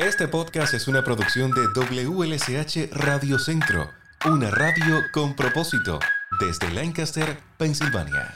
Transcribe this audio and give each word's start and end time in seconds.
Este 0.00 0.28
podcast 0.28 0.72
es 0.72 0.88
una 0.88 1.04
producción 1.04 1.50
de 1.50 1.60
WLSH 1.74 2.88
Radio 2.90 3.38
Centro, 3.38 3.90
una 4.24 4.50
radio 4.50 5.02
con 5.12 5.36
propósito, 5.36 5.98
desde 6.40 6.72
Lancaster, 6.72 7.36
Pensilvania. 7.58 8.34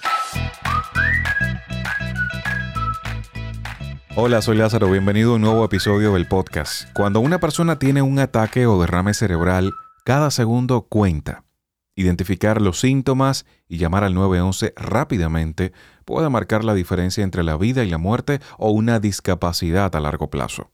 Hola, 4.14 4.42
soy 4.42 4.58
Lázaro, 4.58 4.90
bienvenido 4.90 5.32
a 5.32 5.34
un 5.36 5.40
nuevo 5.40 5.64
episodio 5.64 6.12
del 6.12 6.28
podcast. 6.28 6.92
Cuando 6.92 7.20
una 7.20 7.40
persona 7.40 7.78
tiene 7.78 8.02
un 8.02 8.18
ataque 8.18 8.66
o 8.66 8.78
derrame 8.78 9.14
cerebral, 9.14 9.72
cada 10.04 10.30
segundo 10.30 10.82
cuenta. 10.82 11.44
Identificar 11.94 12.60
los 12.60 12.78
síntomas 12.80 13.46
y 13.68 13.78
llamar 13.78 14.04
al 14.04 14.12
911 14.12 14.74
rápidamente 14.76 15.72
puede 16.04 16.28
marcar 16.28 16.62
la 16.62 16.74
diferencia 16.74 17.24
entre 17.24 17.42
la 17.42 17.56
vida 17.56 17.84
y 17.84 17.88
la 17.88 17.96
muerte 17.96 18.40
o 18.58 18.70
una 18.70 19.00
discapacidad 19.00 19.96
a 19.96 20.00
largo 20.00 20.28
plazo. 20.28 20.73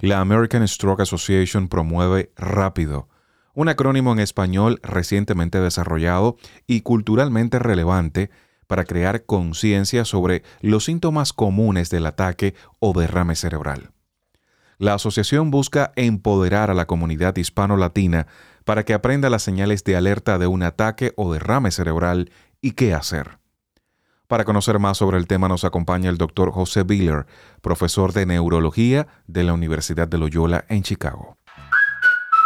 La 0.00 0.20
American 0.20 0.66
Stroke 0.68 1.00
Association 1.00 1.68
promueve 1.68 2.30
Rápido, 2.36 3.08
un 3.54 3.68
acrónimo 3.68 4.12
en 4.12 4.18
español 4.18 4.78
recientemente 4.82 5.60
desarrollado 5.60 6.36
y 6.66 6.82
culturalmente 6.82 7.58
relevante 7.58 8.30
para 8.66 8.84
crear 8.84 9.24
conciencia 9.24 10.04
sobre 10.04 10.42
los 10.60 10.84
síntomas 10.84 11.32
comunes 11.32 11.88
del 11.88 12.06
ataque 12.06 12.54
o 12.78 12.92
derrame 12.98 13.36
cerebral. 13.36 13.92
La 14.78 14.92
asociación 14.92 15.50
busca 15.50 15.92
empoderar 15.96 16.70
a 16.70 16.74
la 16.74 16.86
comunidad 16.86 17.34
hispano-latina 17.36 18.26
para 18.66 18.84
que 18.84 18.92
aprenda 18.92 19.30
las 19.30 19.42
señales 19.42 19.84
de 19.84 19.96
alerta 19.96 20.36
de 20.38 20.46
un 20.46 20.62
ataque 20.62 21.14
o 21.16 21.32
derrame 21.32 21.70
cerebral 21.70 22.30
y 22.60 22.72
qué 22.72 22.92
hacer. 22.92 23.38
Para 24.28 24.44
conocer 24.44 24.78
más 24.80 24.98
sobre 24.98 25.18
el 25.18 25.28
tema 25.28 25.48
nos 25.48 25.64
acompaña 25.64 26.10
el 26.10 26.18
doctor 26.18 26.50
José 26.50 26.82
Biller, 26.82 27.26
profesor 27.62 28.12
de 28.12 28.26
neurología 28.26 29.06
de 29.28 29.44
la 29.44 29.54
Universidad 29.54 30.08
de 30.08 30.18
Loyola 30.18 30.64
en 30.68 30.82
Chicago. 30.82 31.36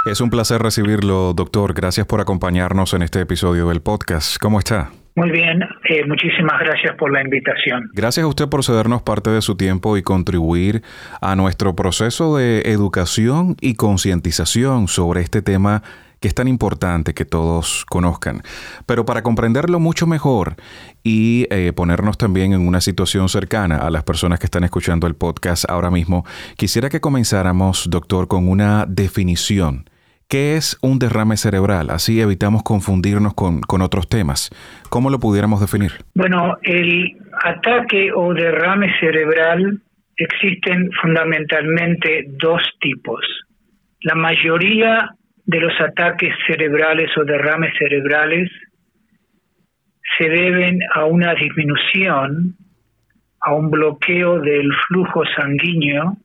Es 0.06 0.20
un 0.20 0.30
placer 0.30 0.62
recibirlo, 0.62 1.32
doctor. 1.34 1.74
Gracias 1.74 2.06
por 2.06 2.20
acompañarnos 2.20 2.94
en 2.94 3.02
este 3.02 3.20
episodio 3.20 3.68
del 3.68 3.80
podcast. 3.80 4.38
¿Cómo 4.38 4.58
está? 4.58 4.90
Muy 5.16 5.30
bien, 5.30 5.60
eh, 5.88 6.06
muchísimas 6.06 6.58
gracias 6.60 6.96
por 6.96 7.12
la 7.12 7.22
invitación. 7.22 7.90
Gracias 7.92 8.24
a 8.24 8.28
usted 8.28 8.48
por 8.48 8.64
cedernos 8.64 9.02
parte 9.02 9.30
de 9.30 9.42
su 9.42 9.56
tiempo 9.56 9.96
y 9.96 10.02
contribuir 10.02 10.82
a 11.20 11.34
nuestro 11.36 11.74
proceso 11.74 12.36
de 12.36 12.62
educación 12.66 13.56
y 13.60 13.74
concientización 13.74 14.88
sobre 14.88 15.20
este 15.20 15.42
tema 15.42 15.82
que 16.20 16.28
es 16.28 16.34
tan 16.34 16.48
importante 16.48 17.14
que 17.14 17.24
todos 17.24 17.84
conozcan. 17.86 18.42
Pero 18.86 19.04
para 19.04 19.22
comprenderlo 19.22 19.80
mucho 19.80 20.06
mejor 20.06 20.56
y 21.02 21.46
eh, 21.50 21.72
ponernos 21.74 22.18
también 22.18 22.52
en 22.52 22.66
una 22.66 22.80
situación 22.80 23.28
cercana 23.28 23.78
a 23.78 23.90
las 23.90 24.04
personas 24.04 24.38
que 24.38 24.46
están 24.46 24.64
escuchando 24.64 25.06
el 25.06 25.14
podcast 25.14 25.68
ahora 25.68 25.90
mismo, 25.90 26.24
quisiera 26.56 26.90
que 26.90 27.00
comenzáramos, 27.00 27.88
doctor, 27.90 28.28
con 28.28 28.48
una 28.48 28.84
definición. 28.86 29.88
¿Qué 30.28 30.56
es 30.56 30.78
un 30.80 31.00
derrame 31.00 31.36
cerebral? 31.36 31.90
Así 31.90 32.20
evitamos 32.20 32.62
confundirnos 32.62 33.34
con, 33.34 33.62
con 33.62 33.82
otros 33.82 34.08
temas. 34.08 34.50
¿Cómo 34.88 35.10
lo 35.10 35.18
pudiéramos 35.18 35.60
definir? 35.60 35.90
Bueno, 36.14 36.56
el 36.62 37.16
ataque 37.42 38.12
o 38.14 38.32
derrame 38.32 38.86
cerebral 39.00 39.82
existen 40.16 40.90
fundamentalmente 41.02 42.26
dos 42.38 42.62
tipos. 42.80 43.20
La 44.02 44.14
mayoría 44.14 45.16
de 45.50 45.58
los 45.58 45.72
ataques 45.80 46.32
cerebrales 46.46 47.10
o 47.18 47.24
derrames 47.24 47.74
cerebrales 47.76 48.48
se 50.16 50.28
deben 50.28 50.78
a 50.94 51.06
una 51.06 51.34
disminución, 51.34 52.54
a 53.40 53.52
un 53.52 53.68
bloqueo 53.68 54.38
del 54.38 54.70
flujo 54.86 55.24
sanguíneo 55.36 56.16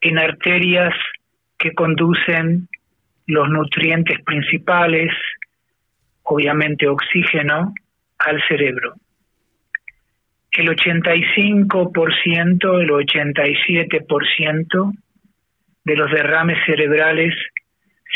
en 0.00 0.18
arterias 0.18 0.94
que 1.58 1.74
conducen 1.74 2.66
los 3.26 3.50
nutrientes 3.50 4.22
principales, 4.24 5.12
obviamente 6.22 6.88
oxígeno, 6.88 7.74
al 8.20 8.42
cerebro. 8.48 8.94
El 10.50 10.68
85%, 10.68 12.80
el 12.80 12.88
87% 12.88 14.92
de 15.84 15.96
los 15.96 16.10
derrames 16.10 16.56
cerebrales 16.64 17.34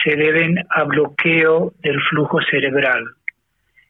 se 0.02 0.16
deben 0.16 0.58
a 0.70 0.84
bloqueo 0.84 1.72
del 1.82 2.00
flujo 2.10 2.40
cerebral. 2.50 3.04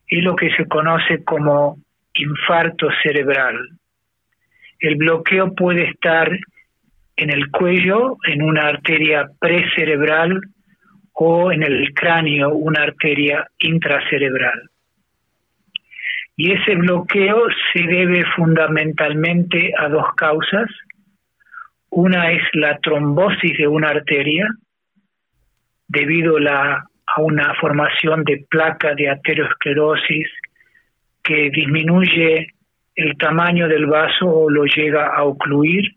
Es 0.08 0.22
lo 0.22 0.36
que 0.36 0.50
se 0.56 0.66
conoce 0.66 1.24
como 1.24 1.78
infarto 2.14 2.88
cerebral. 3.02 3.56
El 4.78 4.96
bloqueo 4.96 5.54
puede 5.54 5.88
estar 5.90 6.30
en 7.16 7.30
el 7.30 7.50
cuello, 7.50 8.16
en 8.26 8.42
una 8.42 8.68
arteria 8.68 9.28
precerebral 9.40 10.40
o 11.12 11.50
en 11.50 11.62
el 11.62 11.94
cráneo, 11.94 12.50
una 12.50 12.82
arteria 12.82 13.46
intracerebral. 13.58 14.70
Y 16.36 16.52
ese 16.52 16.74
bloqueo 16.74 17.46
se 17.72 17.82
debe 17.82 18.22
fundamentalmente 18.36 19.72
a 19.78 19.88
dos 19.88 20.14
causas. 20.14 20.68
Una 21.88 22.30
es 22.30 22.42
la 22.52 22.78
trombosis 22.78 23.56
de 23.56 23.66
una 23.66 23.88
arteria, 23.88 24.46
debido 25.88 26.36
a 26.48 26.84
una 27.18 27.54
formación 27.60 28.24
de 28.24 28.44
placa 28.48 28.94
de 28.94 29.08
aterosclerosis 29.08 30.28
que 31.22 31.50
disminuye 31.50 32.48
el 32.94 33.16
tamaño 33.18 33.68
del 33.68 33.86
vaso 33.86 34.26
o 34.26 34.50
lo 34.50 34.64
llega 34.64 35.14
a 35.14 35.24
ocluir. 35.24 35.92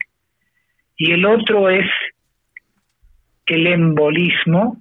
Y 0.98 1.12
el 1.12 1.26
otro 1.26 1.70
es 1.70 1.88
el 3.46 3.68
embolismo, 3.68 4.78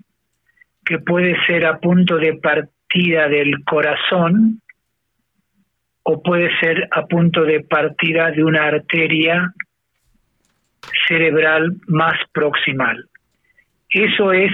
que 0.85 0.99
puede 0.99 1.37
ser 1.47 1.67
a 1.67 1.79
punto 1.79 2.17
de 2.17 2.35
partida 2.35 3.29
del 3.29 3.63
corazón 3.65 4.61
o 6.03 6.23
puede 6.23 6.51
ser 6.61 6.89
a 6.93 7.07
punto 7.07 7.45
de 7.45 7.61
partida 7.61 8.31
de 8.31 8.43
una 8.43 8.65
arteria 8.65 9.53
cerebral 11.07 11.77
más 11.87 12.15
proximal. 12.33 13.05
Eso 13.91 14.33
es 14.33 14.51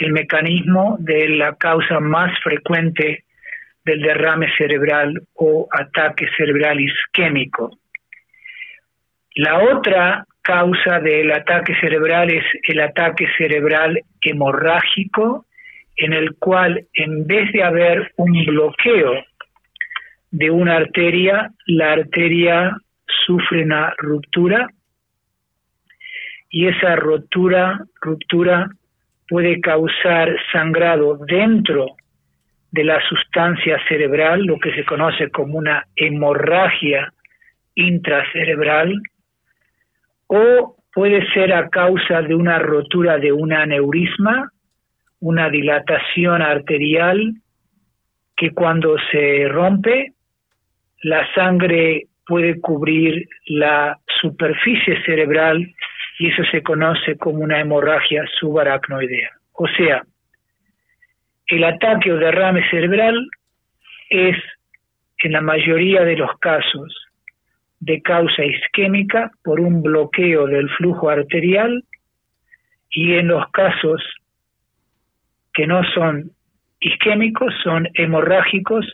el 0.00 0.12
mecanismo 0.12 0.96
de 0.98 1.28
la 1.28 1.54
causa 1.56 2.00
más 2.00 2.32
frecuente 2.42 3.24
del 3.84 4.02
derrame 4.02 4.46
cerebral 4.56 5.22
o 5.34 5.68
ataque 5.70 6.26
cerebral 6.36 6.80
isquémico. 6.80 7.78
La 9.36 9.58
otra 9.58 10.26
causa 10.42 11.00
del 11.00 11.30
ataque 11.32 11.74
cerebral 11.80 12.30
es 12.32 12.44
el 12.64 12.80
ataque 12.80 13.26
cerebral 13.38 14.00
hemorrágico, 14.22 15.46
en 15.96 16.12
el 16.12 16.36
cual 16.36 16.86
en 16.94 17.26
vez 17.26 17.52
de 17.52 17.62
haber 17.62 18.12
un 18.16 18.32
bloqueo 18.44 19.24
de 20.30 20.50
una 20.50 20.76
arteria, 20.76 21.50
la 21.66 21.92
arteria 21.92 22.76
sufre 23.26 23.64
una 23.64 23.92
ruptura 23.98 24.68
y 26.48 26.66
esa 26.66 26.96
ruptura, 26.96 27.84
ruptura 28.00 28.70
puede 29.30 29.60
causar 29.60 30.36
sangrado 30.52 31.16
dentro 31.24 31.86
de 32.72 32.82
la 32.82 33.00
sustancia 33.08 33.78
cerebral, 33.88 34.42
lo 34.42 34.58
que 34.58 34.74
se 34.74 34.84
conoce 34.84 35.30
como 35.30 35.56
una 35.56 35.86
hemorragia 35.94 37.12
intracerebral, 37.76 38.92
o 40.26 40.76
puede 40.92 41.24
ser 41.32 41.52
a 41.52 41.68
causa 41.68 42.22
de 42.22 42.34
una 42.34 42.58
rotura 42.58 43.18
de 43.18 43.32
un 43.32 43.52
aneurisma, 43.52 44.50
una 45.20 45.48
dilatación 45.48 46.42
arterial, 46.42 47.34
que 48.36 48.50
cuando 48.50 48.96
se 49.12 49.46
rompe, 49.48 50.12
la 51.02 51.24
sangre 51.34 52.08
puede 52.26 52.60
cubrir 52.60 53.28
la 53.46 53.96
superficie 54.20 55.00
cerebral 55.04 55.72
y 56.20 56.28
eso 56.28 56.42
se 56.50 56.62
conoce 56.62 57.16
como 57.16 57.38
una 57.38 57.60
hemorragia 57.60 58.22
subaracnoidea. 58.38 59.30
O 59.52 59.66
sea, 59.68 60.02
el 61.46 61.64
ataque 61.64 62.12
o 62.12 62.18
derrame 62.18 62.62
cerebral 62.68 63.26
es, 64.10 64.36
en 65.16 65.32
la 65.32 65.40
mayoría 65.40 66.02
de 66.02 66.16
los 66.16 66.38
casos, 66.38 66.94
de 67.78 68.02
causa 68.02 68.44
isquémica 68.44 69.30
por 69.42 69.60
un 69.60 69.80
bloqueo 69.80 70.46
del 70.46 70.68
flujo 70.68 71.08
arterial 71.08 71.84
y 72.90 73.14
en 73.14 73.28
los 73.28 73.50
casos 73.52 74.02
que 75.54 75.66
no 75.66 75.82
son 75.94 76.32
isquémicos, 76.80 77.54
son 77.64 77.88
hemorrágicos, 77.94 78.86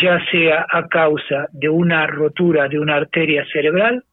ya 0.00 0.24
sea 0.30 0.66
a 0.70 0.86
causa 0.86 1.48
de 1.50 1.68
una 1.68 2.06
rotura 2.06 2.68
de 2.68 2.78
una 2.78 2.94
arteria 2.94 3.44
cerebral 3.52 4.04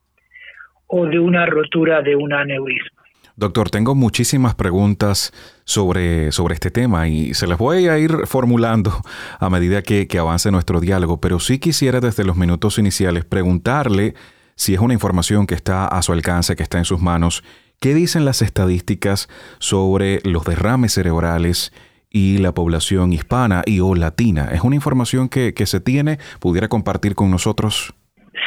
o 0.88 1.06
de 1.06 1.20
una 1.20 1.46
rotura 1.46 2.02
de 2.02 2.16
un 2.16 2.34
aneurisma. 2.34 3.04
Doctor, 3.36 3.70
tengo 3.70 3.94
muchísimas 3.94 4.56
preguntas 4.56 5.32
sobre, 5.64 6.32
sobre 6.32 6.56
este 6.56 6.72
tema 6.72 7.08
y 7.08 7.36
se 7.36 7.46
las 7.46 7.60
voy 7.60 7.88
a 7.88 8.00
ir 8.00 8.12
formulando 8.26 8.92
a 9.40 9.50
medida 9.52 9.84
que, 9.84 10.08
que 10.08 10.18
avance 10.18 10.50
nuestro 10.50 10.80
diálogo, 10.80 11.22
pero 11.22 11.40
sí 11.40 11.60
quisiera 11.60 12.00
desde 12.00 12.24
los 12.24 12.36
minutos 12.36 12.80
iniciales 12.80 13.26
preguntarle 13.26 14.16
si 14.56 14.74
es 14.74 14.80
una 14.80 14.96
información 14.96 15.46
que 15.46 15.54
está 15.54 15.88
a 15.88 16.02
su 16.02 16.14
alcance, 16.14 16.56
que 16.56 16.64
está 16.64 16.80
en 16.80 16.86
sus 16.86 17.00
manos, 17.00 17.44
¿Qué 17.80 17.94
dicen 17.94 18.26
las 18.26 18.42
estadísticas 18.42 19.28
sobre 19.60 20.18
los 20.24 20.46
derrames 20.46 20.94
cerebrales 20.94 21.72
y 22.10 22.40
la 22.40 22.52
población 22.52 23.14
hispana 23.14 23.62
y 23.68 23.82
o 23.82 23.94
latina? 23.94 24.50
¿Es 24.52 24.62
una 24.62 24.76
información 24.76 25.30
que, 25.30 25.54
se 25.54 25.80
tiene? 25.80 26.18
¿Pudiera 26.42 26.70
compartir 26.70 27.14
con 27.14 27.30
nosotros? 27.30 27.94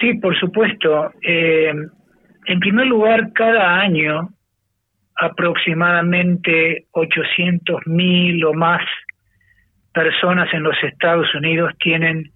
Sí, 0.00 0.14
por 0.14 0.36
supuesto. 0.36 1.12
Eh, 1.22 1.72
en 2.46 2.60
primer 2.60 2.86
lugar, 2.86 3.32
cada 3.32 3.80
año 3.80 4.30
aproximadamente 5.16 6.86
800 6.92 7.86
mil 7.86 8.42
o 8.44 8.54
más 8.54 8.82
personas 9.92 10.52
en 10.54 10.62
los 10.62 10.76
Estados 10.82 11.34
Unidos 11.34 11.72
tienen 11.78 12.30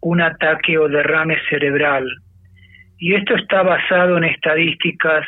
un 0.00 0.20
ataque 0.20 0.76
o 0.78 0.88
derrame 0.88 1.36
cerebral. 1.48 2.06
Y 2.98 3.14
esto 3.14 3.34
está 3.36 3.62
basado 3.62 4.18
en 4.18 4.24
estadísticas 4.24 5.26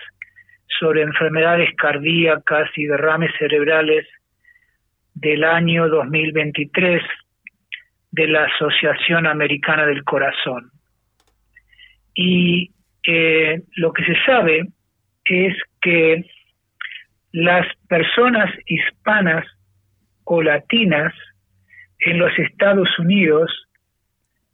sobre 0.79 1.03
enfermedades 1.03 1.75
cardíacas 1.77 2.69
y 2.77 2.85
derrames 2.85 3.33
cerebrales 3.39 4.07
del 5.15 5.45
año 5.45 5.89
2023 5.89 7.03
de 8.11 8.29
la 8.29 8.45
Asociación 8.45 9.27
Americana 9.27 9.87
del 9.87 10.05
Corazón. 10.05 10.71
Y 12.15 12.71
eh, 13.11 13.63
lo 13.77 13.91
que 13.95 14.05
se 14.05 14.15
sabe 14.27 14.69
es 15.25 15.57
que 15.81 16.27
las 17.33 17.67
personas 17.89 18.51
hispanas 18.67 19.47
o 20.25 20.43
latinas 20.43 21.15
en 22.01 22.19
los 22.19 22.39
Estados 22.39 22.99
Unidos 22.99 23.51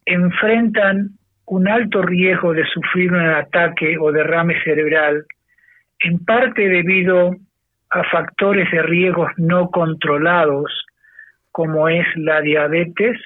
enfrentan 0.07 1.19
un 1.47 1.67
alto 1.67 2.03
riesgo 2.03 2.55
de 2.55 2.65
sufrir 2.67 3.13
un 3.13 3.27
ataque 3.27 3.99
o 3.99 4.13
derrame 4.13 4.55
cerebral, 4.63 5.27
en 5.99 6.25
parte 6.25 6.69
debido 6.69 7.35
a 7.91 8.05
factores 8.05 8.71
de 8.71 8.83
riesgos 8.83 9.33
no 9.37 9.69
controlados, 9.71 10.71
como 11.51 11.89
es 11.89 12.07
la 12.15 12.41
diabetes, 12.41 13.21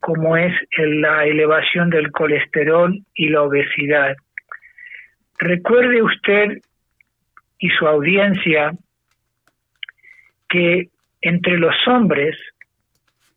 como 0.00 0.36
es 0.36 0.52
la 0.78 1.24
elevación 1.24 1.90
del 1.90 2.10
colesterol 2.10 2.98
y 3.14 3.28
la 3.28 3.42
obesidad. 3.42 4.16
Recuerde 5.38 6.02
usted 6.02 6.58
y 7.58 7.68
su 7.70 7.86
audiencia 7.86 8.72
que 10.48 10.88
entre 11.22 11.58
los 11.58 11.74
hombres, 11.86 12.36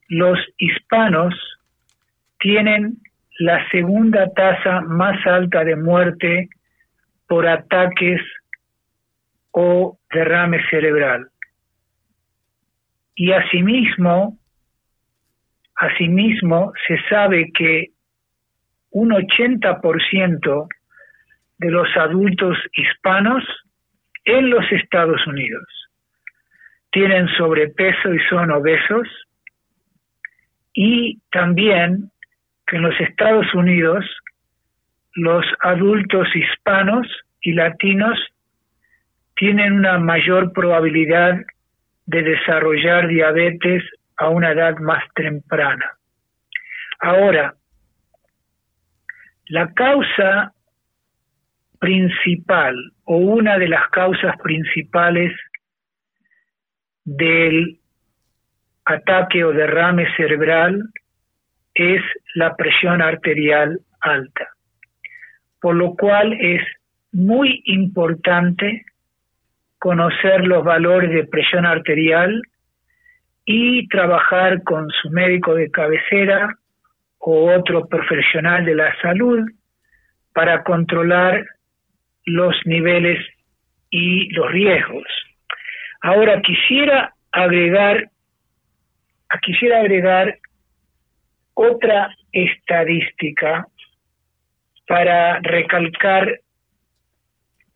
los 0.07 0.39
hispanos 0.57 1.35
tienen 2.39 2.97
la 3.39 3.67
segunda 3.69 4.31
tasa 4.33 4.81
más 4.81 5.25
alta 5.25 5.63
de 5.63 5.75
muerte 5.75 6.49
por 7.27 7.47
ataques 7.47 8.21
o 9.51 9.97
derrame 10.11 10.59
cerebral. 10.69 11.27
Y 13.15 13.31
asimismo, 13.31 14.37
asimismo 15.83 16.73
se 16.87 16.97
sabe 17.09 17.51
que 17.53 17.89
un 18.91 19.11
80% 19.11 20.67
de 21.57 21.71
los 21.71 21.87
adultos 21.97 22.57
hispanos 22.73 23.43
en 24.25 24.49
los 24.49 24.69
Estados 24.71 25.25
Unidos 25.27 25.67
tienen 26.91 27.27
sobrepeso 27.37 28.13
y 28.13 28.19
son 28.29 28.51
obesos 28.51 29.07
y 30.73 31.19
también 31.31 32.11
que 32.67 32.77
en 32.77 32.83
los 32.83 32.99
Estados 32.99 33.51
Unidos 33.53 34.05
los 35.15 35.45
adultos 35.61 36.27
hispanos 36.35 37.07
y 37.41 37.53
latinos 37.53 38.17
tienen 39.35 39.73
una 39.73 39.97
mayor 39.97 40.53
probabilidad 40.53 41.39
de 42.05 42.21
desarrollar 42.21 43.07
diabetes 43.07 43.83
a 44.17 44.29
una 44.29 44.51
edad 44.51 44.77
más 44.77 45.03
temprana. 45.15 45.97
Ahora, 46.99 47.55
la 49.47 49.73
causa 49.73 50.53
principal 51.79 52.75
o 53.03 53.17
una 53.17 53.57
de 53.57 53.67
las 53.67 53.89
causas 53.89 54.37
principales 54.41 55.33
del 57.03 57.79
ataque 58.85 59.43
o 59.43 59.51
derrame 59.51 60.07
cerebral 60.15 60.81
es 61.73 62.01
la 62.35 62.55
presión 62.55 63.01
arterial 63.01 63.79
alta, 63.99 64.47
por 65.59 65.75
lo 65.75 65.95
cual 65.95 66.33
es 66.33 66.61
muy 67.11 67.61
importante 67.65 68.85
conocer 69.79 70.47
los 70.47 70.63
valores 70.63 71.11
de 71.11 71.25
presión 71.25 71.65
arterial 71.65 72.41
y 73.45 73.87
trabajar 73.87 74.63
con 74.63 74.89
su 74.89 75.09
médico 75.09 75.55
de 75.55 75.69
cabecera 75.69 76.55
o 77.19 77.53
otro 77.53 77.87
profesional 77.87 78.65
de 78.65 78.75
la 78.75 78.95
salud 79.01 79.39
para 80.33 80.63
controlar 80.63 81.45
los 82.25 82.55
niveles 82.65 83.19
y 83.89 84.29
los 84.33 84.51
riesgos. 84.51 85.07
Ahora 86.01 86.41
quisiera 86.41 87.13
agregar 87.31 88.09
quisiera 89.41 89.79
agregar 89.79 90.37
otra 91.55 92.15
estadística 92.31 93.67
para 94.87 95.39
recalcar 95.39 96.39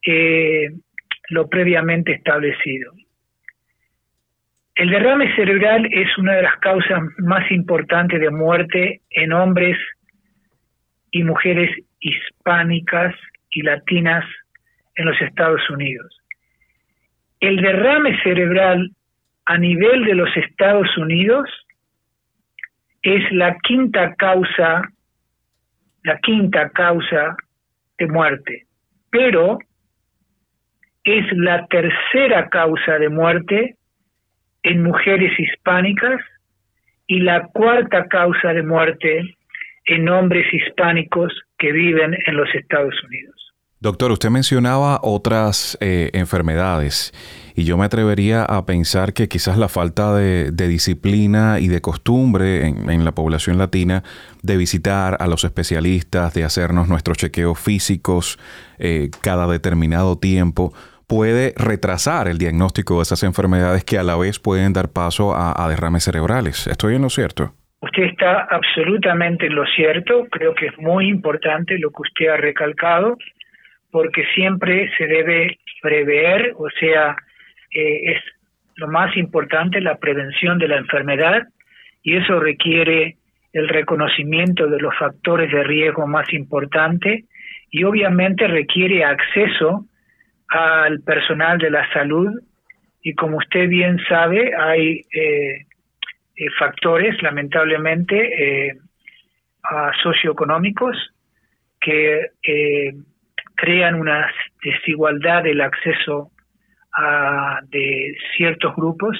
eh, 0.05 0.69
lo 1.29 1.47
previamente 1.47 2.13
establecido. 2.13 2.93
El 4.77 4.91
derrame 4.91 5.33
cerebral 5.35 5.87
es 5.91 6.15
una 6.19 6.35
de 6.35 6.43
las 6.43 6.55
causas 6.57 7.01
más 7.17 7.49
importantes 7.51 8.21
de 8.21 8.29
muerte 8.29 9.01
en 9.09 9.33
hombres 9.33 9.75
y 11.09 11.23
mujeres 11.23 11.71
hispánicas 11.99 13.15
y 13.49 13.63
latinas 13.63 14.23
en 14.93 15.05
los 15.05 15.19
Estados 15.19 15.67
Unidos. 15.71 16.21
El 17.39 17.55
derrame 17.55 18.21
cerebral 18.21 18.91
a 19.45 19.57
nivel 19.57 20.05
de 20.05 20.13
los 20.13 20.29
Estados 20.37 20.95
Unidos 20.95 21.49
es 23.01 23.23
la 23.31 23.57
quinta 23.63 24.13
causa, 24.13 24.83
la 26.03 26.19
quinta 26.19 26.69
causa 26.69 27.35
de 27.97 28.05
muerte, 28.05 28.67
pero 29.09 29.57
es 31.03 31.25
la 31.31 31.65
tercera 31.65 32.47
causa 32.49 32.99
de 32.99 33.09
muerte 33.09 33.76
en 34.67 34.83
mujeres 34.83 35.31
hispánicas 35.39 36.19
y 37.07 37.21
la 37.21 37.47
cuarta 37.53 38.07
causa 38.07 38.49
de 38.49 38.63
muerte 38.63 39.35
en 39.85 40.09
hombres 40.09 40.45
hispánicos 40.53 41.31
que 41.57 41.71
viven 41.71 42.17
en 42.25 42.35
los 42.35 42.53
Estados 42.53 42.93
Unidos. 43.05 43.35
Doctor, 43.79 44.11
usted 44.11 44.29
mencionaba 44.29 44.99
otras 45.03 45.77
eh, 45.81 46.09
enfermedades 46.13 47.13
y 47.55 47.63
yo 47.63 47.77
me 47.77 47.85
atrevería 47.85 48.43
a 48.43 48.65
pensar 48.65 49.13
que 49.13 49.29
quizás 49.29 49.57
la 49.57 49.69
falta 49.69 50.15
de, 50.15 50.51
disciplina 50.51 51.59
y 51.59 51.67
de 51.67 51.79
costumbre 51.79 52.67
en, 52.67 53.05
la 53.05 53.13
población 53.13 53.59
latina 53.59 54.03
de 54.41 54.57
visitar 54.57 55.17
a 55.19 55.27
los 55.27 55.43
especialistas, 55.43 56.33
de 56.33 56.43
hacernos 56.43 56.87
nuestros 56.87 57.17
chequeos 57.17 57.59
físicos 57.59 58.39
eh, 58.79 59.11
cada 59.21 59.47
determinado 59.47 60.17
tiempo, 60.17 60.73
puede 61.07 61.53
retrasar 61.57 62.27
el 62.27 62.37
diagnóstico 62.37 62.97
de 62.97 63.03
esas 63.03 63.23
enfermedades 63.23 63.83
que 63.85 63.97
a 63.97 64.03
la 64.03 64.17
vez 64.17 64.39
pueden 64.39 64.73
dar 64.73 64.89
paso 64.93 65.33
a, 65.35 65.67
derrames 65.69 66.03
cerebrales. 66.03 66.67
¿Estoy 66.67 66.95
en 66.95 67.01
lo 67.01 67.09
cierto? 67.09 67.53
Usted 67.81 68.03
está 68.03 68.47
absolutamente 68.49 69.47
en 69.47 69.55
lo 69.55 69.65
cierto. 69.67 70.27
Creo 70.29 70.53
que 70.53 70.67
es 70.67 70.77
muy 70.77 71.07
importante 71.07 71.77
lo 71.77 71.89
que 71.91 72.01
usted 72.01 72.27
ha 72.27 72.37
recalcado 72.37 73.17
porque 73.91 74.25
siempre 74.35 74.91
se 74.97 75.07
debe 75.07 75.57
prever, 75.81 76.53
o 76.57 76.67
sea, 76.77 77.15
eh, 77.71 78.11
es 78.11 78.21
lo 78.75 78.87
más 78.87 79.15
importante 79.15 79.79
la 79.79 79.97
prevención 79.97 80.59
de 80.59 80.67
la 80.67 80.77
enfermedad 80.77 81.47
y 82.03 82.17
eso 82.17 82.39
requiere 82.39 83.15
el 83.53 83.69
reconocimiento 83.69 84.67
de 84.67 84.79
los 84.79 84.95
factores 84.97 85.51
de 85.51 85.63
riesgo 85.63 86.05
más 86.05 86.31
importantes 86.33 87.25
y 87.71 87.83
obviamente 87.85 88.47
requiere 88.47 89.03
acceso 89.03 89.85
al 90.49 91.01
personal 91.01 91.57
de 91.57 91.69
la 91.69 91.91
salud 91.93 92.31
y 93.01 93.13
como 93.13 93.37
usted 93.37 93.67
bien 93.69 93.99
sabe 94.07 94.55
hay 94.55 95.01
eh, 95.11 95.65
eh, 96.35 96.45
factores 96.57 97.21
lamentablemente 97.21 98.77
socioeconómicos 100.01 100.95
que 101.81 102.21
crean 103.55 103.95
una 103.95 104.31
desigualdad 104.63 105.43
del 105.43 105.61
acceso 105.61 106.31
a, 106.95 107.59
de 107.69 108.15
ciertos 108.35 108.75
grupos 108.75 109.17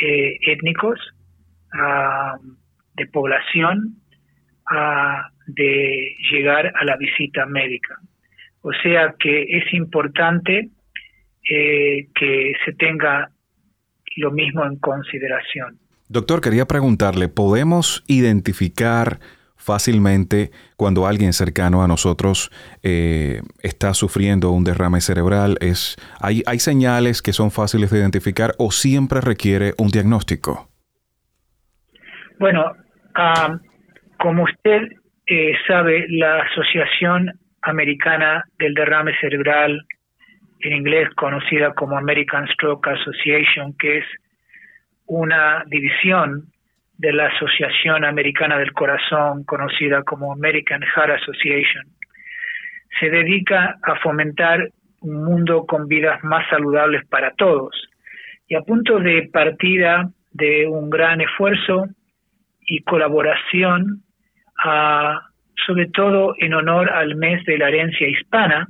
eh, 0.00 0.36
étnicos, 0.46 1.00
de 2.94 3.06
población, 3.08 3.96
de 5.46 6.16
llegar 6.30 6.72
a 6.74 6.84
la 6.84 6.96
visita 6.96 7.44
médica. 7.46 7.98
O 8.66 8.72
sea 8.82 9.14
que 9.20 9.42
es 9.42 9.72
importante 9.74 10.70
eh, 11.48 12.08
que 12.12 12.52
se 12.64 12.72
tenga 12.72 13.30
lo 14.16 14.32
mismo 14.32 14.64
en 14.64 14.74
consideración. 14.80 15.78
Doctor, 16.08 16.40
quería 16.40 16.64
preguntarle, 16.64 17.28
¿podemos 17.28 18.02
identificar 18.08 19.20
fácilmente 19.54 20.50
cuando 20.76 21.06
alguien 21.06 21.32
cercano 21.32 21.84
a 21.84 21.86
nosotros 21.86 22.50
eh, 22.82 23.40
está 23.62 23.94
sufriendo 23.94 24.50
un 24.50 24.64
derrame 24.64 25.00
cerebral? 25.00 25.58
Es, 25.60 25.94
hay, 26.20 26.42
¿Hay 26.46 26.58
señales 26.58 27.22
que 27.22 27.32
son 27.32 27.52
fáciles 27.52 27.92
de 27.92 28.00
identificar 28.00 28.50
o 28.58 28.72
siempre 28.72 29.20
requiere 29.20 29.74
un 29.78 29.90
diagnóstico? 29.90 30.68
Bueno, 32.40 32.64
ah, 33.14 33.60
como 34.18 34.42
usted 34.42 34.88
eh, 35.28 35.52
sabe, 35.68 36.06
la 36.08 36.40
Asociación 36.42 37.30
Americana 37.66 38.44
del 38.58 38.74
Derrame 38.74 39.16
Cerebral, 39.20 39.86
en 40.60 40.72
inglés 40.72 41.08
conocida 41.16 41.74
como 41.74 41.98
American 41.98 42.46
Stroke 42.48 42.88
Association, 42.88 43.74
que 43.78 43.98
es 43.98 44.04
una 45.06 45.64
división 45.66 46.46
de 46.98 47.12
la 47.12 47.26
Asociación 47.26 48.04
Americana 48.04 48.58
del 48.58 48.72
Corazón, 48.72 49.44
conocida 49.44 50.02
como 50.02 50.32
American 50.32 50.80
Heart 50.82 51.22
Association, 51.22 51.84
se 52.98 53.10
dedica 53.10 53.76
a 53.82 53.96
fomentar 53.96 54.70
un 55.00 55.24
mundo 55.24 55.66
con 55.66 55.86
vidas 55.88 56.22
más 56.24 56.48
saludables 56.48 57.06
para 57.08 57.32
todos. 57.32 57.74
Y 58.48 58.54
a 58.54 58.62
punto 58.62 58.98
de 58.98 59.28
partida 59.32 60.08
de 60.32 60.66
un 60.66 60.88
gran 60.88 61.20
esfuerzo 61.20 61.86
y 62.60 62.82
colaboración, 62.82 64.02
sobre 65.66 65.86
todo 65.88 66.34
en 66.38 66.54
honor 66.54 66.90
al 66.90 67.16
mes 67.16 67.44
de 67.44 67.58
la 67.58 67.68
herencia 67.68 68.08
hispana, 68.08 68.68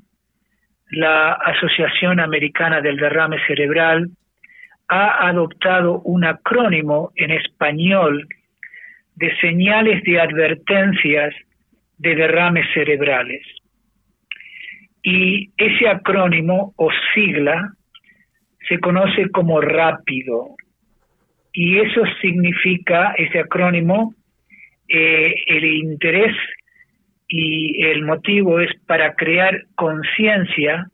la 0.90 1.32
Asociación 1.32 2.20
Americana 2.20 2.80
del 2.80 2.96
Derrame 2.96 3.36
Cerebral 3.46 4.08
ha 4.88 5.28
adoptado 5.28 6.00
un 6.00 6.24
acrónimo 6.24 7.10
en 7.16 7.32
español 7.32 8.26
de 9.16 9.36
señales 9.40 10.02
de 10.04 10.20
advertencias 10.20 11.34
de 11.98 12.14
derrames 12.14 12.66
cerebrales. 12.72 13.42
Y 15.02 15.50
ese 15.56 15.88
acrónimo 15.88 16.72
o 16.76 16.90
sigla 17.14 17.72
se 18.68 18.78
conoce 18.78 19.28
como 19.30 19.60
rápido. 19.60 20.56
Y 21.52 21.78
eso 21.78 22.02
significa, 22.20 23.14
ese 23.16 23.40
acrónimo, 23.40 24.14
eh, 24.88 25.34
el 25.46 25.64
interés 25.64 26.34
y 27.28 27.85
el 27.85 28.04
motivo 28.04 28.61
es 28.61 28.71
para 28.87 29.14
crear 29.14 29.64
conciencia 29.75 30.88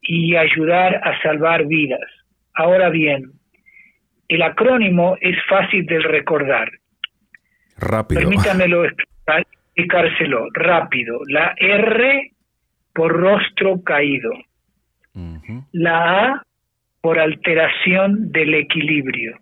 y 0.00 0.36
ayudar 0.36 1.00
a 1.04 1.20
salvar 1.22 1.66
vidas. 1.66 2.08
Ahora 2.54 2.88
bien, 2.88 3.32
el 4.28 4.42
acrónimo 4.42 5.16
es 5.20 5.36
fácil 5.48 5.86
de 5.86 6.00
recordar. 6.00 6.70
Rápido. 7.76 8.20
Permítamelo 8.20 8.84
explicárselo 8.84 10.48
rápido. 10.52 11.20
La 11.28 11.54
R 11.56 12.32
por 12.92 13.12
rostro 13.12 13.82
caído. 13.82 14.30
La 15.72 16.24
A 16.24 16.42
por 17.00 17.18
alteración 17.18 18.30
del 18.30 18.54
equilibrio. 18.54 19.38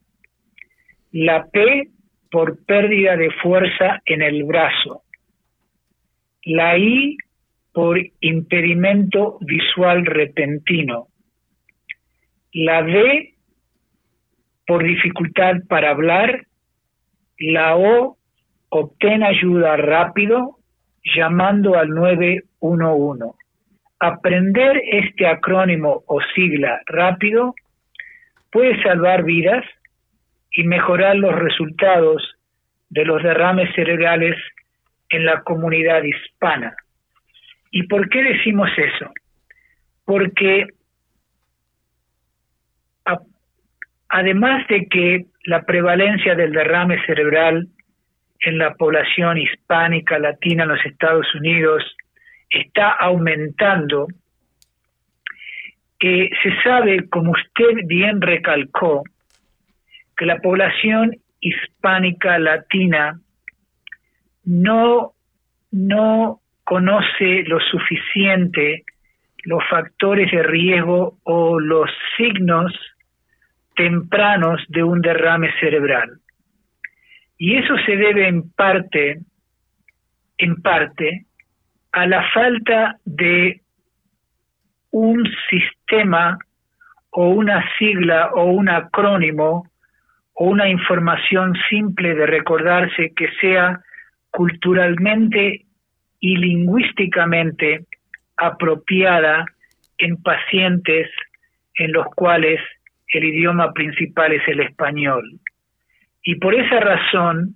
La 1.12 1.46
P 1.46 1.88
por 2.30 2.64
pérdida 2.64 3.16
de 3.16 3.30
fuerza 3.42 4.00
en 4.04 4.22
el 4.22 4.44
brazo. 4.44 5.02
La 6.46 6.78
I 6.78 7.18
por 7.72 7.98
impedimento 8.20 9.36
visual 9.40 10.06
repentino 10.06 11.08
la 12.52 12.82
D 12.82 13.34
por 14.66 14.82
dificultad 14.82 15.56
para 15.68 15.90
hablar, 15.90 16.46
la 17.38 17.76
O 17.76 18.16
obtén 18.70 19.22
ayuda 19.22 19.76
rápido 19.76 20.56
llamando 21.14 21.74
al 21.76 21.90
911. 21.90 23.36
Aprender 23.98 24.80
este 24.90 25.26
acrónimo 25.26 26.02
o 26.06 26.20
sigla 26.34 26.80
rápido 26.86 27.54
puede 28.50 28.82
salvar 28.82 29.22
vidas 29.24 29.64
y 30.52 30.64
mejorar 30.64 31.16
los 31.16 31.34
resultados 31.34 32.22
de 32.88 33.04
los 33.04 33.22
derrames 33.22 33.68
cerebrales 33.74 34.36
en 35.08 35.24
la 35.24 35.42
comunidad 35.42 36.02
hispana. 36.02 36.74
¿Y 37.70 37.84
por 37.84 38.08
qué 38.08 38.22
decimos 38.22 38.70
eso? 38.76 39.10
Porque 40.04 40.66
además 44.08 44.66
de 44.68 44.86
que 44.86 45.26
la 45.44 45.62
prevalencia 45.62 46.34
del 46.34 46.52
derrame 46.52 47.04
cerebral 47.06 47.68
en 48.40 48.58
la 48.58 48.74
población 48.74 49.38
hispánica 49.38 50.18
latina 50.18 50.62
en 50.62 50.70
los 50.70 50.84
Estados 50.84 51.26
Unidos 51.34 51.82
está 52.50 52.90
aumentando, 52.92 54.06
que 55.98 56.30
se 56.42 56.62
sabe, 56.62 57.08
como 57.08 57.32
usted 57.32 57.86
bien 57.86 58.20
recalcó, 58.20 59.02
que 60.16 60.26
la 60.26 60.38
población 60.38 61.16
hispánica 61.40 62.38
latina 62.38 63.20
no, 64.46 65.12
no 65.72 66.40
conoce 66.64 67.44
lo 67.46 67.60
suficiente 67.60 68.84
los 69.44 69.62
factores 69.68 70.30
de 70.32 70.42
riesgo 70.42 71.18
o 71.22 71.60
los 71.60 71.88
signos 72.16 72.72
tempranos 73.76 74.60
de 74.68 74.82
un 74.82 75.00
derrame 75.00 75.52
cerebral. 75.60 76.18
Y 77.38 77.56
eso 77.56 77.74
se 77.84 77.96
debe 77.96 78.26
en 78.26 78.50
parte, 78.50 79.20
en 80.38 80.56
parte, 80.62 81.26
a 81.92 82.06
la 82.06 82.28
falta 82.32 82.96
de 83.04 83.60
un 84.90 85.28
sistema 85.50 86.38
o 87.10 87.28
una 87.28 87.64
sigla 87.78 88.30
o 88.34 88.44
un 88.44 88.68
acrónimo 88.68 89.70
o 90.34 90.44
una 90.46 90.68
información 90.68 91.54
simple 91.68 92.14
de 92.14 92.26
recordarse 92.26 93.12
que 93.14 93.28
sea 93.40 93.80
culturalmente 94.36 95.64
y 96.20 96.36
lingüísticamente 96.36 97.86
apropiada 98.36 99.46
en 99.96 100.22
pacientes 100.22 101.08
en 101.76 101.92
los 101.92 102.04
cuales 102.14 102.60
el 103.14 103.24
idioma 103.24 103.72
principal 103.72 104.32
es 104.32 104.46
el 104.46 104.60
español. 104.60 105.40
Y 106.22 106.34
por 106.34 106.54
esa 106.54 106.80
razón, 106.80 107.54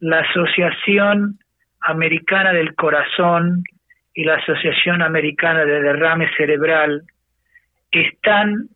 la 0.00 0.20
Asociación 0.20 1.40
Americana 1.82 2.54
del 2.54 2.74
Corazón 2.74 3.62
y 4.14 4.24
la 4.24 4.36
Asociación 4.36 5.02
Americana 5.02 5.66
de 5.66 5.82
Derrame 5.82 6.30
Cerebral 6.38 7.02
están 7.90 8.70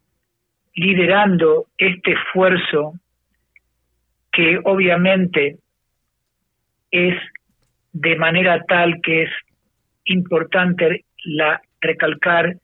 liderando 0.74 1.64
este 1.78 2.12
esfuerzo 2.12 2.92
que 4.32 4.60
obviamente 4.64 5.56
es 6.90 7.14
de 7.92 8.16
manera 8.16 8.62
tal 8.64 9.00
que 9.02 9.24
es 9.24 9.30
importante 10.04 11.04
la, 11.24 11.60
recalcar 11.80 12.56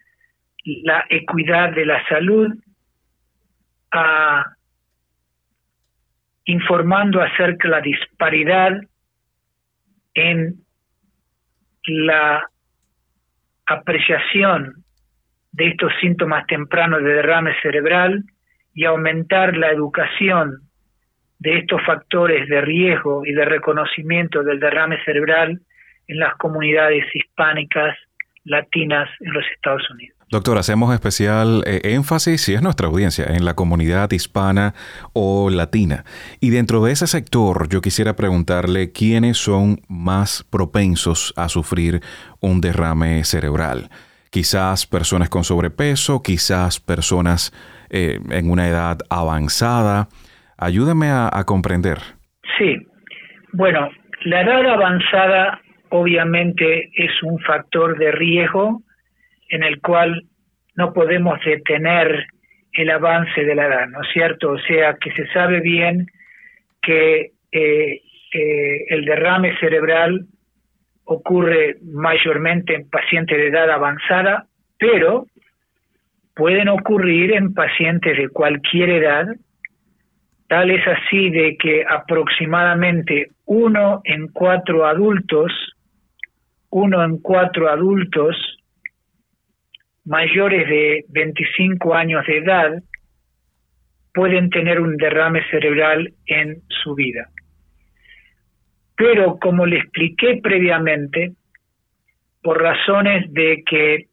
la 0.65 1.05
equidad 1.09 1.73
de 1.73 1.87
la 1.87 2.07
salud 2.09 2.53
informando 6.47 7.23
acerca 7.23 7.69
de 7.69 7.75
la 7.75 7.81
disparidad 7.81 8.81
en 10.15 10.65
la 11.87 12.49
apreciación 13.67 14.85
de 15.53 15.69
estos 15.69 15.93
síntomas 16.01 16.47
tempranos 16.47 17.03
de 17.03 17.15
derrame 17.15 17.55
cerebral 17.63 18.25
y 18.75 18.85
aumentar 18.85 19.57
la 19.57 19.71
educación 19.71 20.69
de 21.39 21.59
estos 21.59 21.81
factores 21.85 22.49
de 22.49 22.61
riesgo 22.61 23.25
y 23.25 23.33
de 23.33 23.45
reconocimiento 23.45 24.43
del 24.43 24.61
derrame 24.61 25.03
cerebral 25.05 25.61
en 26.07 26.19
las 26.19 26.35
comunidades 26.37 27.05
hispánicas 27.15 27.97
latinas 28.45 29.09
en 29.21 29.33
los 29.33 29.45
Estados 29.55 29.89
Unidos. 29.91 30.15
Doctor, 30.31 30.59
hacemos 30.59 30.93
especial 30.93 31.63
eh, 31.67 31.81
énfasis, 31.85 32.43
si 32.43 32.55
es 32.55 32.63
nuestra 32.63 32.89
audiencia, 32.89 33.27
en 33.27 33.45
la 33.45 33.55
comunidad 33.55 34.11
hispana 34.11 34.75
o 35.13 35.51
latina. 35.51 36.05
Y 36.41 36.51
dentro 36.51 36.83
de 36.83 36.93
ese 36.93 37.07
sector, 37.07 37.69
yo 37.69 37.81
quisiera 37.81 38.17
preguntarle 38.17 38.91
quiénes 38.91 39.39
son 39.39 39.81
más 39.89 40.45
propensos 40.51 41.33
a 41.37 41.49
sufrir 41.49 42.01
un 42.41 42.61
derrame 42.61 43.23
cerebral. 43.25 43.91
Quizás 44.31 44.87
personas 44.87 45.29
con 45.29 45.45
sobrepeso, 45.45 46.23
quizás 46.23 46.81
personas 46.81 47.53
eh, 47.91 48.19
en 48.31 48.51
una 48.51 48.67
edad 48.69 48.99
avanzada. 49.11 50.09
Ayúdame 50.59 51.07
a, 51.11 51.43
comprender. 51.45 51.99
Sí, 52.59 52.77
bueno, 53.53 53.91
la 54.25 54.43
edad 54.43 54.67
avanzada 54.67 55.61
obviamente 55.91 56.91
es 56.95 57.23
un 57.23 57.39
factor 57.41 57.99
de 57.99 58.13
riesgo 58.13 58.83
en 59.49 59.63
el 59.63 59.81
cual 59.81 60.25
no 60.77 60.93
podemos 60.93 61.39
detener 61.45 62.27
el 62.73 62.91
avance 62.91 63.45
de 63.45 63.55
la 63.55 63.67
edad, 63.67 63.89
¿no 63.89 64.03
es 64.03 64.09
cierto? 64.13 64.53
O 64.53 64.59
sea, 64.59 64.97
que 65.01 65.13
se 65.13 65.27
sabe 65.33 65.61
bien 65.61 66.07
que 66.83 67.33
eh, 67.53 68.01
eh, 68.33 68.85
el 68.89 69.05
derrame 69.05 69.57
cerebral 69.59 70.27
ocurre 71.05 71.77
mayormente 71.83 72.75
en 72.75 72.89
pacientes 72.89 73.37
de 73.37 73.49
edad 73.49 73.71
avanzada, 73.71 74.47
pero 74.79 75.27
pueden 76.35 76.69
ocurrir 76.69 77.33
en 77.33 77.55
pacientes 77.55 78.17
de 78.17 78.29
cualquier 78.29 78.91
edad, 78.91 79.27
es 80.63 80.87
así 80.87 81.31
de 81.31 81.57
que 81.57 81.85
aproximadamente 81.89 83.29
uno 83.47 84.01
en 84.05 84.29
cuatro 84.29 84.87
adultos, 84.87 85.53
uno 86.71 87.03
en 87.05 87.19
cuatro 87.19 87.69
adultos 87.69 88.37
mayores 90.05 90.69
de 90.69 91.05
25 91.09 91.95
años 91.95 92.27
de 92.27 92.39
edad 92.39 92.83
pueden 94.13 94.51
tener 94.51 94.81
un 94.81 94.97
derrame 94.97 95.43
cerebral 95.51 96.13
en 96.27 96.63
su 96.69 96.95
vida. 96.95 97.29
Pero 98.97 99.39
como 99.39 99.67
le 99.67 99.79
expliqué 99.79 100.41
previamente, 100.43 101.33
por 102.43 102.63
razones 102.63 103.33
de 103.33 103.65
que 103.67 104.07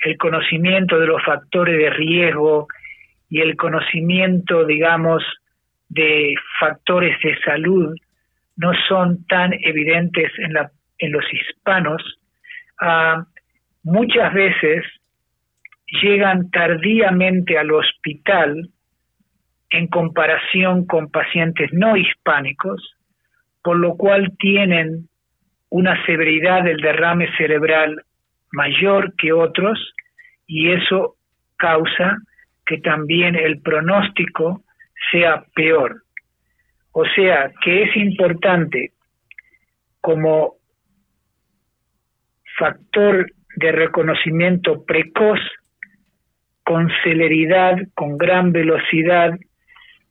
el 0.00 0.16
conocimiento 0.16 0.98
de 0.98 1.06
los 1.06 1.22
factores 1.22 1.78
de 1.78 1.90
riesgo 1.90 2.66
y 3.28 3.40
el 3.40 3.54
conocimiento, 3.56 4.64
digamos, 4.64 5.22
de 5.90 6.34
factores 6.58 7.16
de 7.22 7.36
salud 7.40 7.94
no 8.56 8.72
son 8.88 9.24
tan 9.26 9.52
evidentes 9.52 10.30
en, 10.38 10.54
la, 10.54 10.70
en 10.98 11.12
los 11.12 11.24
hispanos, 11.32 12.02
ah, 12.80 13.24
muchas 13.82 14.32
veces 14.32 14.84
llegan 16.02 16.50
tardíamente 16.50 17.58
al 17.58 17.72
hospital 17.72 18.68
en 19.70 19.86
comparación 19.88 20.86
con 20.86 21.10
pacientes 21.10 21.70
no 21.72 21.96
hispánicos, 21.96 22.96
por 23.62 23.76
lo 23.76 23.96
cual 23.96 24.32
tienen 24.38 25.08
una 25.70 26.04
severidad 26.06 26.64
del 26.64 26.80
derrame 26.80 27.28
cerebral 27.36 28.02
mayor 28.52 29.14
que 29.16 29.32
otros 29.32 29.94
y 30.46 30.70
eso 30.70 31.16
causa 31.56 32.18
que 32.66 32.78
también 32.78 33.34
el 33.36 33.60
pronóstico 33.60 34.62
sea 35.10 35.44
peor. 35.54 36.02
O 36.92 37.04
sea, 37.14 37.52
que 37.62 37.84
es 37.84 37.96
importante 37.96 38.92
como 40.00 40.54
factor 42.58 43.26
de 43.56 43.72
reconocimiento 43.72 44.84
precoz, 44.84 45.40
con 46.64 46.88
celeridad, 47.02 47.76
con 47.94 48.16
gran 48.16 48.52
velocidad, 48.52 49.32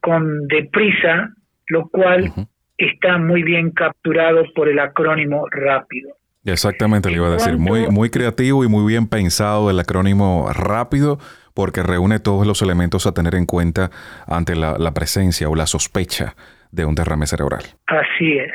con 0.01 0.47
deprisa, 0.47 1.29
lo 1.67 1.87
cual 1.89 2.31
está 2.77 3.17
muy 3.17 3.43
bien 3.43 3.71
capturado 3.71 4.43
por 4.53 4.67
el 4.67 4.79
acrónimo 4.79 5.45
rápido. 5.49 6.15
Exactamente, 6.45 7.09
le 7.09 7.17
iba 7.17 7.27
a 7.27 7.31
decir. 7.31 7.57
Muy, 7.57 7.87
muy 7.87 8.09
creativo 8.09 8.63
y 8.63 8.67
muy 8.67 8.85
bien 8.87 9.07
pensado 9.07 9.69
el 9.69 9.79
acrónimo 9.79 10.49
rápido 10.51 11.19
porque 11.59 11.83
reúne 11.83 12.19
todos 12.19 12.47
los 12.47 12.61
elementos 12.61 13.05
a 13.05 13.13
tener 13.13 13.35
en 13.35 13.45
cuenta 13.45 13.89
ante 14.25 14.55
la, 14.55 14.93
presencia 14.93 15.49
o 15.49 15.55
la 15.55 15.65
sospecha 15.65 16.35
de 16.71 16.85
un 16.85 16.95
derrame 16.95 17.27
cerebral. 17.27 17.63
Así 17.85 18.37
es. 18.37 18.53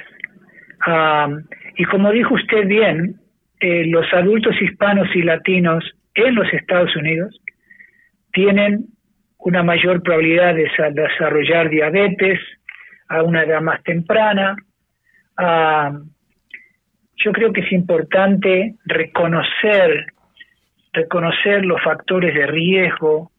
y 1.77 1.85
como 1.85 2.11
dijo 2.13 2.33
usted 2.33 2.67
bien, 2.67 3.17
eh, 3.61 3.85
los 3.89 4.07
adultos 4.15 4.55
hispanos 4.59 5.07
y 5.15 5.21
latinos 5.21 5.85
en 6.15 6.35
los 6.35 6.51
Estados 6.55 6.97
Unidos 6.97 7.39
tienen 8.33 8.87
una 9.37 9.63
mayor 9.63 10.03
probabilidad 10.03 10.55
de 10.55 10.71
desarrollar 10.95 11.69
diabetes 11.69 12.41
a 13.09 13.23
una 13.23 13.43
edad 13.43 13.61
más 13.61 13.83
temprana, 13.83 14.57
yo 17.23 17.33
creo 17.33 17.53
que 17.53 17.61
es 17.61 17.71
importante 17.71 18.77
reconocer, 18.87 20.07
reconocer 20.95 21.65
los 21.65 21.83
factores 21.83 22.35
de 22.35 22.47
riesgo, 22.47 23.31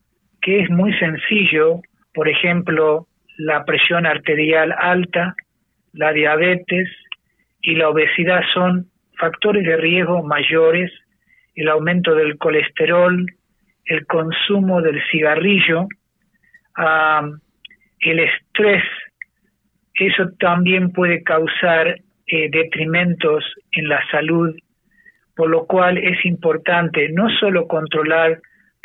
que 0.42 0.60
es 0.60 0.70
muy 0.70 0.94
sencillo, 1.00 1.82
por 2.14 2.30
ejemplo, 2.30 3.08
la 3.38 3.66
presión 3.66 4.06
arterial 4.06 4.74
alta, 4.78 5.36
la 5.94 6.12
diabetes 6.12 6.90
y 7.62 7.76
la 7.76 7.90
obesidad 7.90 8.42
son 8.54 8.88
factores 9.18 9.66
de 9.66 9.78
riesgo 9.78 10.24
mayores, 10.24 10.92
el 11.56 11.70
aumento 11.70 12.14
del 12.14 12.38
colesterol, 12.38 13.26
el 13.86 14.06
consumo 14.06 14.82
del 14.82 15.02
cigarrillo, 15.10 15.88
el 18.00 18.20
estrés, 18.20 18.84
eso 19.94 20.30
también 20.40 20.92
puede 20.92 21.24
causar 21.24 22.00
eh, 22.28 22.50
detrimentos 22.50 23.46
en 23.72 23.88
la 23.88 24.06
salud, 24.12 24.54
por 25.36 25.50
lo 25.50 25.66
cual 25.66 25.98
es 25.98 26.24
importante 26.26 27.10
no 27.10 27.30
solo 27.40 27.68
controlar 27.68 28.40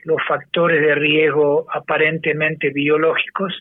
los 0.05 0.19
factores 0.27 0.81
de 0.81 0.95
riesgo 0.95 1.67
aparentemente 1.73 2.71
biológicos, 2.71 3.61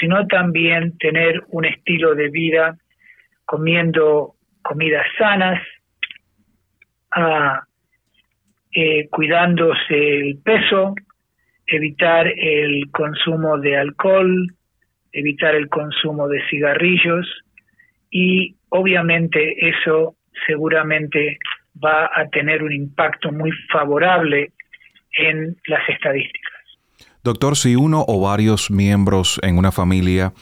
sino 0.00 0.26
también 0.26 0.96
tener 0.98 1.42
un 1.48 1.64
estilo 1.64 2.14
de 2.14 2.28
vida 2.28 2.76
comiendo 3.44 4.34
comidas 4.62 5.06
sanas, 5.18 5.60
ah, 7.10 7.64
eh, 8.72 9.08
cuidándose 9.08 10.18
el 10.18 10.38
peso, 10.42 10.94
evitar 11.66 12.26
el 12.26 12.90
consumo 12.90 13.58
de 13.58 13.76
alcohol, 13.76 14.48
evitar 15.12 15.54
el 15.54 15.68
consumo 15.68 16.28
de 16.28 16.42
cigarrillos 16.48 17.26
y 18.10 18.56
obviamente 18.70 19.68
eso 19.68 20.16
seguramente 20.46 21.38
va 21.82 22.06
a 22.14 22.28
tener 22.28 22.62
un 22.62 22.72
impacto 22.72 23.32
muy 23.32 23.50
favorable 23.72 24.52
en 25.18 25.56
las 25.66 25.88
estadísticas. 25.88 26.52
Doctor, 27.22 27.56
si 27.56 27.76
uno 27.76 28.04
o 28.06 28.20
varios 28.20 28.70
miembros 28.70 29.40
en 29.42 29.58
una 29.58 29.72
familia 29.72 30.32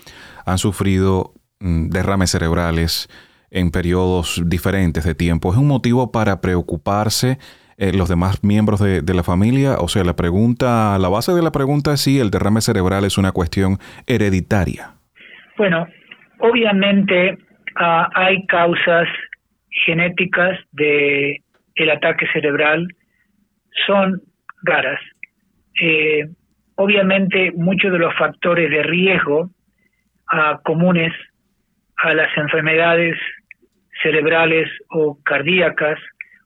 han 0.45 0.59
sufrido 0.59 1.33
mm, 1.61 1.91
derrames 1.91 2.31
cerebrales 2.31 3.09
en 3.51 3.71
periodos 3.71 4.43
diferentes 4.47 5.05
de 5.05 5.15
tiempo, 5.15 5.53
¿es 5.53 5.59
un 5.59 5.69
motivo 5.69 6.11
para 6.11 6.41
preocuparse 6.41 7.39
eh, 7.77 7.93
los 7.93 8.09
demás 8.09 8.43
miembros 8.43 8.81
de, 8.81 9.03
de, 9.03 9.15
la 9.15 9.23
familia? 9.23 9.77
O 9.79 9.89
sea, 9.89 10.05
la 10.05 10.17
pregunta, 10.17 10.99
la 10.99 11.09
base 11.09 11.33
de 11.33 11.43
la 11.43 11.53
pregunta 11.53 11.93
es 11.93 12.01
si 12.01 12.19
el 12.19 12.31
derrame 12.31 12.61
cerebral 12.61 13.05
es 13.05 13.19
una 13.19 13.33
cuestión 13.33 13.79
hereditaria. 14.07 14.95
Bueno, 15.57 15.87
obviamente 16.41 17.39
Ah, 17.77 18.09
hay 18.15 18.47
causas 18.47 19.09
genéticas 19.85 20.59
de 20.73 21.43
el 21.75 21.91
ataque 21.91 22.27
cerebral 22.33 22.87
son 23.87 24.21
raras. 24.63 25.01
Eh, 25.81 26.29
obviamente 26.77 27.53
muchos 27.53 27.93
de 27.93 27.99
los 27.99 28.15
factores 28.17 28.71
de 28.71 28.83
riesgo 28.83 29.51
ah, 30.31 30.61
comunes 30.65 31.13
a 31.97 32.15
las 32.15 32.37
enfermedades 32.37 33.17
cerebrales 34.03 34.69
o 34.91 35.19
cardíacas, 35.23 35.99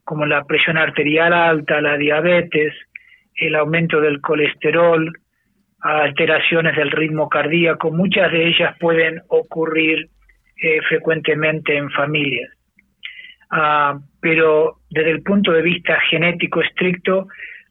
como 0.04 0.26
la 0.26 0.44
presión 0.44 0.76
arterial 0.76 1.32
alta, 1.32 1.80
la 1.80 1.96
diabetes, 1.96 2.74
el 3.34 3.54
aumento 3.54 4.00
del 4.00 4.20
colesterol, 4.20 5.12
alteraciones 5.80 6.76
del 6.76 6.90
ritmo 6.90 7.28
cardíaco, 7.28 7.90
muchas 7.90 8.30
de 8.32 8.48
ellas 8.48 8.76
pueden 8.78 9.22
ocurrir 9.28 10.08
eh, 10.62 10.80
frecuentemente 10.88 11.76
en 11.76 11.90
familias. 11.90 12.55
Ah, 13.50 13.98
pero 14.20 14.78
desde 14.90 15.10
el 15.10 15.22
punto 15.22 15.52
de 15.52 15.62
vista 15.62 15.98
genético 16.10 16.60
estricto, 16.60 17.28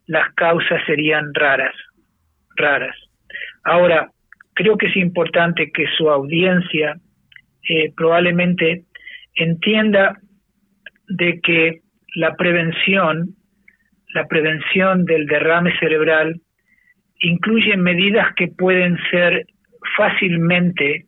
las 0.08 0.34
causas 0.36 0.82
serían 0.86 1.34
raras, 1.34 1.74
raras. 2.56 2.96
Ahora, 3.64 4.10
creo 4.54 4.78
que 4.78 4.88
es 4.88 4.96
importante 4.96 5.72
que 5.72 5.86
su 5.98 6.10
audiencia 6.10 6.96
eh, 7.68 7.92
probablemente 7.96 8.84
entienda 9.36 10.18
de 11.08 11.42
que 11.42 11.82
la 12.16 12.36
prevención, 12.36 13.36
la 14.14 14.28
prevención 14.28 15.06
del 15.06 15.26
derrame 15.28 15.78
cerebral 15.80 16.40
incluye 17.20 17.76
medidas 17.76 18.34
que 18.36 18.48
pueden 18.48 18.98
ser 19.10 19.46
fácilmente 19.98 21.06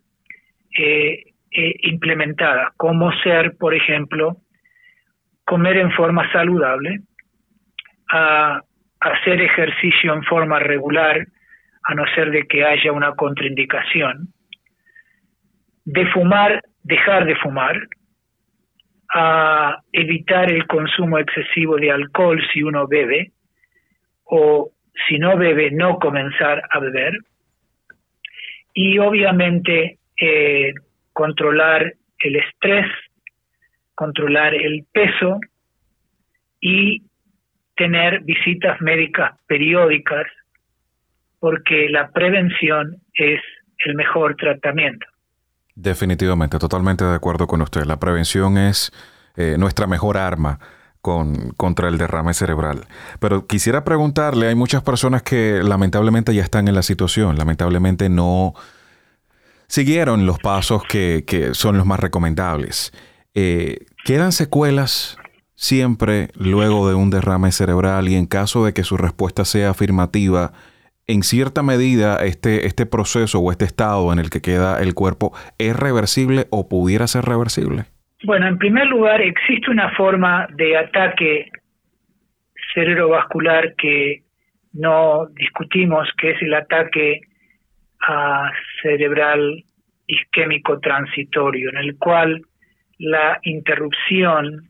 eh, 0.77 1.23
eh, 1.51 1.75
implementada, 1.83 2.73
como 2.77 3.11
ser, 3.23 3.55
por 3.57 3.73
ejemplo, 3.73 4.37
comer 5.47 5.77
en 5.77 5.91
forma 5.93 6.29
saludable, 6.33 6.99
a 8.09 8.61
hacer 8.99 9.41
ejercicio 9.41 10.13
en 10.13 10.21
forma 10.23 10.59
regular, 10.59 11.25
a 11.83 11.95
no 11.95 12.03
ser 12.13 12.31
de 12.31 12.45
que 12.47 12.65
haya 12.65 12.91
una 12.91 13.13
contraindicación, 13.13 14.27
de 15.85 16.05
fumar, 16.07 16.61
dejar 16.83 17.25
de 17.25 17.37
fumar, 17.37 17.77
a 19.13 19.77
evitar 19.93 20.51
el 20.51 20.67
consumo 20.67 21.17
excesivo 21.17 21.77
de 21.77 21.91
alcohol 21.91 22.41
si 22.51 22.61
uno 22.61 22.85
bebe, 22.85 23.31
o 24.25 24.71
si 25.07 25.17
no 25.17 25.37
bebe, 25.37 25.71
no 25.71 25.97
comenzar 25.97 26.61
a 26.69 26.79
beber. 26.79 27.13
Y 28.73 28.99
obviamente 28.99 29.97
eh, 30.19 30.73
controlar 31.13 31.93
el 32.19 32.35
estrés, 32.35 32.85
controlar 33.97 34.53
el 34.53 34.85
peso 34.93 35.39
y 36.61 37.01
tener 37.75 38.21
visitas 38.21 38.79
médicas 38.79 39.33
periódicas 39.47 40.27
porque 41.39 41.89
la 41.89 42.11
prevención 42.11 43.01
es 43.15 43.41
el 43.85 43.95
mejor 43.95 44.35
tratamiento. 44.35 45.07
Definitivamente, 45.73 46.59
totalmente 46.59 47.03
de 47.05 47.15
acuerdo 47.15 47.47
con 47.47 47.61
usted. 47.61 47.85
La 47.85 47.99
prevención 47.99 48.59
es 48.59 48.91
eh, 49.35 49.55
nuestra 49.57 49.87
mejor 49.87 50.17
arma 50.17 50.59
con, 51.01 51.51
contra 51.57 51.87
el 51.87 51.97
derrame 51.97 52.35
cerebral. 52.35 52.85
Pero 53.19 53.47
quisiera 53.47 53.83
preguntarle, 53.83 54.47
hay 54.47 54.55
muchas 54.55 54.83
personas 54.83 55.23
que 55.23 55.61
lamentablemente 55.63 56.35
ya 56.35 56.43
están 56.43 56.67
en 56.67 56.75
la 56.75 56.83
situación, 56.83 57.35
lamentablemente 57.35 58.09
no 58.09 58.53
siguieron 59.67 60.25
los 60.27 60.37
pasos 60.39 60.83
que, 60.83 61.23
son 61.53 61.77
los 61.77 61.85
más 61.85 61.99
recomendables. 61.99 62.93
Eh, 63.39 63.85
¿Quedan 64.03 64.31
secuelas 64.31 65.15
siempre 65.53 66.29
luego 66.33 66.89
de 66.89 66.95
un 66.95 67.11
derrame 67.11 67.51
cerebral 67.51 68.09
y 68.09 68.15
en 68.15 68.25
caso 68.25 68.65
de 68.65 68.73
que 68.73 68.81
su 68.81 68.97
respuesta 68.97 69.45
sea 69.45 69.69
afirmativa, 69.69 70.53
en 71.05 71.21
cierta 71.21 71.61
medida 71.61 72.17
este, 72.25 72.65
este 72.65 72.87
proceso 72.87 73.37
o 73.39 73.51
este 73.51 73.65
estado 73.65 74.11
en 74.11 74.17
el 74.17 74.31
que 74.31 74.41
queda 74.41 74.81
el 74.81 74.95
cuerpo 74.95 75.33
es 75.59 75.75
reversible 75.75 76.45
o 76.49 76.67
pudiera 76.67 77.05
ser 77.05 77.25
reversible? 77.25 77.83
Bueno, 78.23 78.47
en 78.47 78.57
primer 78.57 78.87
lugar, 78.87 79.21
existe 79.21 79.69
una 79.69 79.91
forma 79.91 80.47
de 80.55 80.75
ataque 80.75 81.51
cerebrovascular 82.73 83.75
que 83.75 84.23
no 84.73 85.27
discutimos, 85.35 86.09
que 86.17 86.31
es 86.31 86.41
el 86.41 86.55
ataque 86.55 87.21
cerebral 88.81 89.63
isquémico 90.07 90.79
transitorio, 90.79 91.69
en 91.69 91.77
el 91.77 91.97
cual 91.99 92.41
la 92.99 93.39
interrupción, 93.43 94.69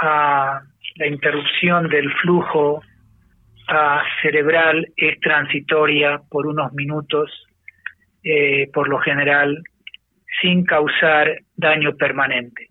a 0.00 0.62
la 0.96 1.06
interrupción 1.06 1.88
del 1.88 2.12
flujo 2.14 2.82
cerebral 4.20 4.86
es 4.96 5.18
transitoria 5.20 6.20
por 6.28 6.46
unos 6.46 6.72
minutos, 6.72 7.30
eh, 8.22 8.68
por 8.72 8.88
lo 8.88 8.98
general, 8.98 9.62
sin 10.40 10.64
causar 10.64 11.38
daño 11.56 11.96
permanente. 11.96 12.68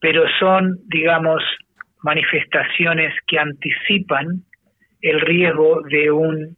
Pero 0.00 0.24
son, 0.38 0.78
digamos, 0.86 1.42
manifestaciones 2.02 3.14
que 3.26 3.38
anticipan 3.38 4.44
el 5.00 5.20
riesgo 5.20 5.80
de 5.90 6.10
un 6.10 6.56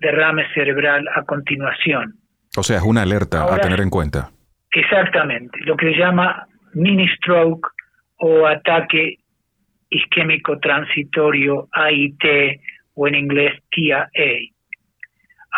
derrame 0.00 0.44
cerebral 0.54 1.06
a 1.14 1.22
continuación. 1.24 2.14
O 2.56 2.62
sea, 2.62 2.78
es 2.78 2.82
una 2.82 3.02
alerta 3.02 3.44
a 3.44 3.60
tener 3.60 3.80
en 3.80 3.90
cuenta. 3.90 4.30
Exactamente, 4.72 5.58
lo 5.64 5.76
que 5.76 5.92
se 5.92 5.98
llama 5.98 6.46
mini 6.74 7.08
stroke 7.16 7.68
o 8.18 8.46
ataque 8.46 9.18
isquémico 9.90 10.58
transitorio 10.58 11.68
AIT 11.72 12.24
o 12.94 13.06
en 13.06 13.14
inglés 13.14 13.62
TIA. 13.70 14.08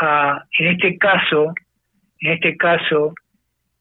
Ah, 0.00 0.44
en 0.58 0.66
este 0.68 0.96
caso, 0.98 1.52
en 2.20 2.32
este 2.32 2.56
caso, 2.56 3.14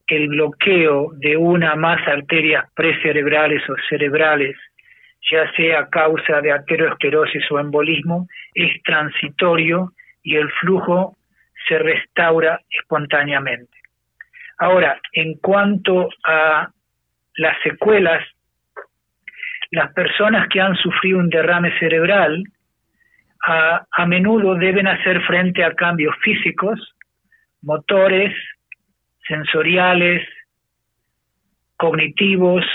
el 0.08 0.28
bloqueo 0.28 1.12
de 1.14 1.38
una 1.38 1.76
más 1.76 2.06
arterias 2.08 2.66
precerebrales 2.74 3.62
o 3.70 3.76
cerebrales, 3.90 4.56
ya 5.32 5.52
sea 5.54 5.82
a 5.82 5.90
causa 5.90 6.42
de 6.42 6.52
aterosclerosis 6.52 7.44
o 7.52 7.60
embolismo, 7.60 8.28
es 8.56 8.82
transitorio 8.84 9.94
y 10.24 10.36
el 10.36 10.50
flujo 10.60 11.18
se 11.68 11.78
restaura 11.78 12.60
espontáneamente. 12.70 13.78
Ahora, 14.58 15.00
en 15.14 15.36
cuanto 15.36 16.10
a 16.26 16.70
las 17.36 17.58
secuelas, 17.64 18.24
las 19.72 19.94
personas 19.94 20.48
que 20.50 20.62
han 20.62 20.76
sufrido 20.76 21.20
un 21.20 21.30
derrame 21.30 21.78
cerebral 21.80 22.44
a, 23.46 24.06
menudo 24.06 24.56
deben 24.56 24.88
hacer 24.88 25.22
frente 25.24 25.64
a 25.64 25.74
cambios 25.74 26.16
físicos, 26.22 26.80
motores, 27.62 28.34
sensoriales, 29.28 30.28
cognitivos, 31.78 32.66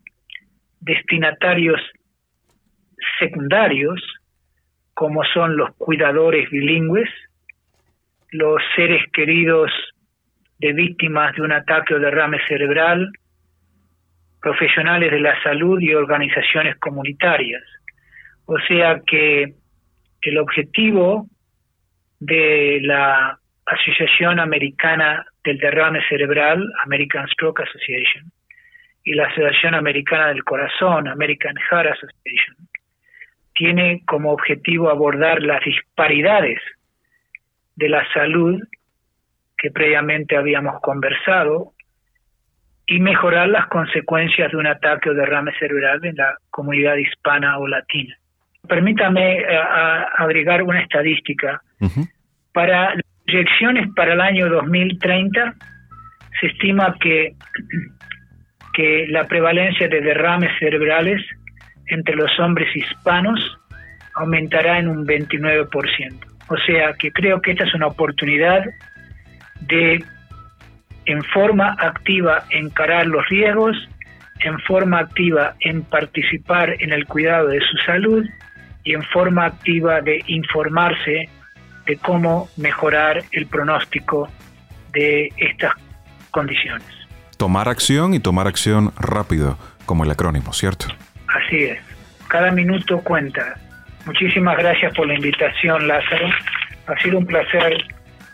destinatarios 0.82 1.82
secundarios, 3.20 4.02
como 4.94 5.24
son 5.24 5.58
los 5.58 5.76
cuidadores 5.78 6.50
bilingües, 6.50 7.10
los 8.32 8.62
seres 8.76 9.02
queridos 9.12 9.72
de 10.60 10.74
víctimas 10.74 11.36
de 11.36 11.42
un 11.42 11.52
ataque 11.52 11.96
o 11.96 12.00
derrame 12.00 12.38
cerebral, 12.48 13.12
profesionales 14.42 15.12
de 15.12 15.20
la 15.20 15.42
salud 15.42 15.80
y 15.80 15.94
organizaciones 15.94 16.78
comunitarias. 16.78 17.64
O 18.46 18.58
sea 18.68 19.02
que 19.06 19.54
el 20.22 20.38
objetivo 20.38 21.28
de 22.20 22.80
la 22.84 23.40
Asociación 23.70 24.40
Americana 24.40 25.26
del 25.44 25.58
Derrame 25.60 26.00
Cerebral, 26.10 26.68
American 26.86 27.28
Stroke 27.28 27.62
Association, 27.62 28.32
y 29.04 29.14
la 29.14 29.28
Asociación 29.28 29.76
Americana 29.76 30.28
del 30.28 30.44
Corazón, 30.44 31.08
American 31.08 31.56
Heart 31.70 31.92
Association, 31.92 32.58
tiene 33.54 34.02
como 34.06 34.32
objetivo 34.32 34.90
abordar 34.90 35.42
las 35.44 35.64
disparidades 35.64 36.60
de 37.76 37.90
la 37.90 38.06
salud 38.14 38.62
que 39.58 39.72
previamente 39.72 40.36
habíamos 40.36 40.82
conversado 40.82 41.74
y 42.88 43.00
mejorar 43.00 43.50
las 43.50 43.68
consecuencias 43.68 44.52
de 44.52 44.58
un 44.58 44.66
ataque 44.66 45.10
o 45.10 45.14
derrame 45.14 45.52
cerebral 45.60 46.04
en 46.04 46.16
la 46.16 46.38
comunidad 46.50 46.96
hispana 46.96 47.60
o 47.60 47.68
latina. 47.68 48.16
Permítame 48.68 49.40
eh, 49.40 49.46
agregar 50.18 50.64
una 50.64 50.82
estadística. 50.82 51.62
Para 52.52 52.96
proyecciones 53.30 53.88
para 53.96 54.14
el 54.14 54.22
año 54.22 54.50
2030 54.50 55.54
se 56.40 56.48
estima 56.48 56.96
que, 57.00 57.34
que 58.74 59.06
la 59.10 59.28
prevalencia 59.28 59.88
de 59.88 60.02
derrames 60.02 60.52
cerebrales 60.60 61.22
entre 61.88 62.16
los 62.16 62.32
hombres 62.40 62.68
hispanos 62.76 63.40
aumentará 64.16 64.80
en 64.80 64.88
un 64.88 65.06
29%. 65.06 65.70
O 66.48 66.58
sea 66.66 66.94
que 66.94 67.12
creo 67.12 67.42
que 67.42 67.52
esta 67.52 67.66
es 67.66 67.74
una 67.76 67.88
oportunidad 67.88 68.66
de 69.62 70.04
en 71.06 71.24
forma 71.26 71.76
activa 71.80 72.44
encarar 72.50 73.08
los 73.08 73.28
riesgos, 73.30 73.76
en 74.40 74.60
forma 74.62 75.00
activa 75.00 75.56
en 75.60 75.84
participar 75.84 76.76
en 76.80 76.94
el 76.94 77.06
cuidado 77.06 77.48
de 77.48 77.60
su 77.60 77.78
salud 77.86 78.26
y 78.84 78.94
en 78.94 79.04
forma 79.04 79.46
activa 79.46 80.02
de 80.02 80.20
informarse 80.28 81.30
de 81.90 81.98
cómo 81.98 82.50
mejorar 82.56 83.24
el 83.32 83.48
pronóstico 83.48 84.30
de 84.94 85.34
estas 85.38 85.74
condiciones. 86.30 86.88
Tomar 87.36 87.68
acción 87.68 88.14
y 88.14 88.20
tomar 88.20 88.46
acción 88.46 88.92
rápido, 89.00 89.58
como 89.88 90.04
el 90.04 90.12
acrónimo, 90.12 90.54
¿cierto? 90.54 90.86
Así 91.28 91.64
es. 91.64 91.80
Cada 92.28 92.52
minuto 92.52 93.00
cuenta. 93.00 93.56
Muchísimas 94.06 94.56
gracias 94.58 94.94
por 94.96 95.08
la 95.08 95.16
invitación, 95.16 95.88
Lázaro. 95.88 96.28
Ha 96.86 97.00
sido 97.02 97.18
un 97.18 97.26
placer 97.26 97.84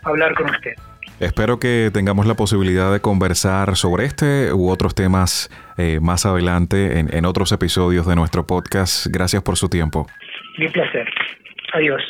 hablar 0.02 0.34
con 0.34 0.50
usted. 0.50 0.74
Espero 1.18 1.58
que 1.58 1.90
tengamos 1.94 2.26
la 2.26 2.34
posibilidad 2.34 2.92
de 2.92 3.00
conversar 3.00 3.74
sobre 3.76 4.04
este 4.04 4.52
u 4.52 4.68
otros 4.68 4.94
temas 4.94 5.48
eh, 5.78 5.98
más 6.02 6.26
adelante 6.26 6.98
en, 6.98 7.08
en 7.14 7.24
otros 7.24 7.52
episodios 7.52 8.06
de 8.06 8.16
nuestro 8.16 8.46
podcast. 8.46 9.06
Gracias 9.06 9.42
por 9.42 9.56
su 9.56 9.70
tiempo. 9.70 10.06
Mi 10.58 10.68
placer. 10.68 11.08
Adiós. 11.72 12.02